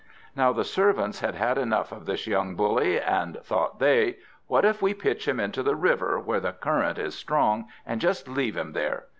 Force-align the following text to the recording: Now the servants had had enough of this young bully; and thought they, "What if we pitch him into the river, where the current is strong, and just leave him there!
Now 0.35 0.51
the 0.51 0.63
servants 0.63 1.19
had 1.19 1.35
had 1.35 1.59
enough 1.59 1.91
of 1.91 2.07
this 2.07 2.25
young 2.25 2.55
bully; 2.55 2.99
and 2.99 3.37
thought 3.43 3.77
they, 3.77 4.17
"What 4.47 4.65
if 4.65 4.81
we 4.81 4.95
pitch 4.95 5.27
him 5.27 5.39
into 5.39 5.61
the 5.61 5.75
river, 5.75 6.17
where 6.19 6.39
the 6.39 6.53
current 6.53 6.97
is 6.97 7.13
strong, 7.13 7.67
and 7.85 8.01
just 8.01 8.27
leave 8.27 8.57
him 8.57 8.71
there! 8.73 9.03